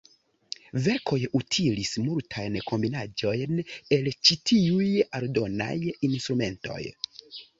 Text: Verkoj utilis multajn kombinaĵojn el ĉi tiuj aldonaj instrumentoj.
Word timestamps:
Verkoj 0.85 1.19
utilis 1.39 1.91
multajn 2.05 2.57
kombinaĵojn 2.71 3.61
el 3.97 4.09
ĉi 4.29 4.39
tiuj 4.51 4.89
aldonaj 5.19 5.77
instrumentoj. 6.09 6.83